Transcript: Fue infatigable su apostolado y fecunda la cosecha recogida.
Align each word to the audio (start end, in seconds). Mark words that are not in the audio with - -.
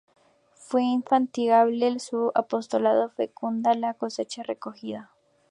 Fue 0.55 0.81
infatigable 0.81 1.99
su 1.99 2.31
apostolado 2.33 3.11
y 3.13 3.15
fecunda 3.15 3.75
la 3.75 3.93
cosecha 3.93 4.41
recogida. 4.41 5.11